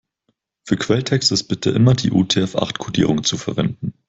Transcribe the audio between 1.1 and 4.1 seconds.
ist bitte immer die UTF-acht-Kodierung zu verwenden.